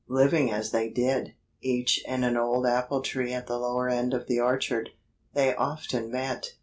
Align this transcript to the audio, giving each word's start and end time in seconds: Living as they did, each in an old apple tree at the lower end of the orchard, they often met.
Living 0.09 0.49
as 0.51 0.71
they 0.71 0.89
did, 0.89 1.31
each 1.61 2.03
in 2.07 2.23
an 2.23 2.35
old 2.35 2.65
apple 2.65 3.01
tree 3.03 3.31
at 3.33 3.45
the 3.45 3.59
lower 3.59 3.87
end 3.87 4.15
of 4.15 4.25
the 4.25 4.39
orchard, 4.39 4.89
they 5.35 5.53
often 5.53 6.09
met. 6.09 6.53